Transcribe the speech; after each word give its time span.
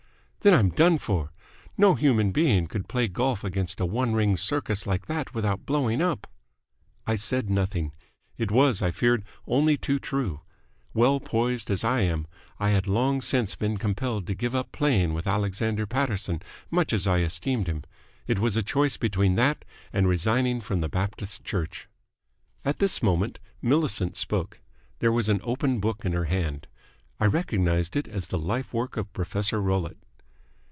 "Then 0.43 0.55
I'm 0.55 0.71
done 0.71 0.97
for! 0.97 1.31
No 1.77 1.93
human 1.93 2.31
being 2.31 2.65
could 2.65 2.87
play 2.89 3.07
golf 3.07 3.43
against 3.43 3.79
a 3.79 3.85
one 3.85 4.13
ring 4.15 4.35
circus 4.37 4.87
like 4.87 5.05
that 5.05 5.35
without 5.35 5.67
blowing 5.67 6.01
up!" 6.01 6.25
I 7.05 7.15
said 7.15 7.47
nothing. 7.47 7.91
It 8.39 8.49
was, 8.49 8.81
I 8.81 8.89
feared, 8.89 9.23
only 9.45 9.77
too 9.77 9.99
true. 9.99 10.41
Well 10.95 11.19
poised 11.19 11.69
as 11.69 11.83
I 11.83 11.99
am, 11.99 12.25
I 12.59 12.69
had 12.69 12.87
long 12.87 13.21
since 13.21 13.55
been 13.55 13.77
compelled 13.77 14.25
to 14.25 14.33
give 14.33 14.55
up 14.55 14.71
playing 14.71 15.13
with 15.13 15.27
Alexander 15.27 15.85
Paterson, 15.85 16.41
much 16.71 16.91
as 16.91 17.05
I 17.05 17.19
esteemed 17.19 17.67
him. 17.67 17.83
It 18.25 18.39
was 18.39 18.57
a 18.57 18.63
choice 18.63 18.97
between 18.97 19.35
that 19.35 19.63
and 19.93 20.07
resigning 20.07 20.59
from 20.61 20.81
the 20.81 20.89
Baptist 20.89 21.43
Church. 21.43 21.87
At 22.65 22.79
this 22.79 23.03
moment 23.03 23.37
Millicent 23.61 24.17
spoke. 24.17 24.59
There 24.97 25.11
was 25.11 25.29
an 25.29 25.39
open 25.43 25.79
book 25.79 26.03
in 26.03 26.13
her 26.13 26.25
hand. 26.25 26.65
I 27.19 27.27
recognized 27.27 27.95
it 27.95 28.07
as 28.07 28.29
the 28.29 28.39
life 28.39 28.73
work 28.73 28.97
of 28.97 29.13
Professor 29.13 29.61
Rollitt. 29.61 29.97